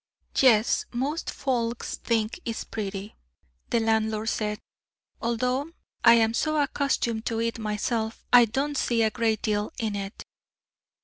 [0.39, 3.17] "Yes, most folks think it's pretty,"
[3.69, 4.57] the landlord said,
[5.21, 9.95] "although I am so accustomed to it myself I don't see a great deal in
[9.95, 10.25] it."